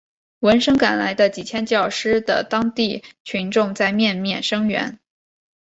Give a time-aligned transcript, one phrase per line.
[0.39, 4.97] 闻声赶来的几千教师的当地群众在面面声援。